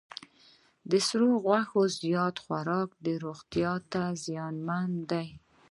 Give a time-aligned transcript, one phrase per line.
[0.89, 2.89] د سور غوښې زیات خوراک
[3.23, 5.27] روغتیا ته زیانمن دی.